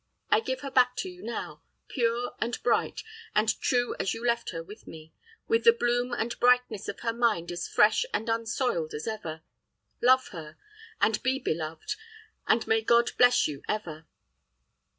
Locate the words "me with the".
4.87-5.71